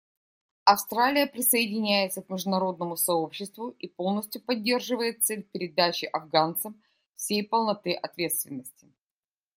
[0.65, 6.81] Австралия присоединяется к международному сообществу и полностью поддерживает цель передачи афганцам
[7.13, 8.91] всей полноты ответственности.